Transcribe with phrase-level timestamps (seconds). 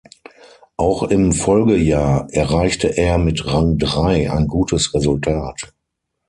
[0.77, 5.75] Auch im Folgejahr erreichte er mit Rang drei ein gutes Resultat.